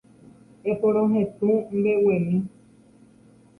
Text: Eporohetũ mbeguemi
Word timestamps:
Eporohetũ 0.71 1.51
mbeguemi 1.77 2.35